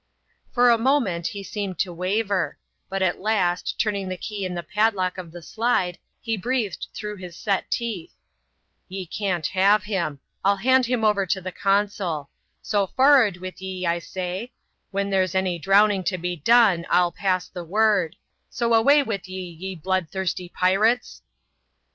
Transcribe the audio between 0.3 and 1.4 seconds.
For a moment